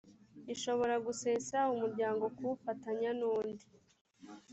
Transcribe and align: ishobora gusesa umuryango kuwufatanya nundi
ishobora 0.53 0.95
gusesa 1.05 1.57
umuryango 1.73 2.23
kuwufatanya 2.35 3.09
nundi 3.19 3.65